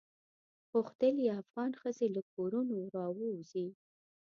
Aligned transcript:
غوښتل 0.71 1.15
یې 1.25 1.31
افغان 1.41 1.71
ښځې 1.79 2.07
له 2.15 2.21
کورونو 2.33 2.77
راووزي. 2.95 3.67